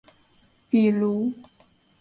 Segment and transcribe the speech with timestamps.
[0.73, 1.31] 比如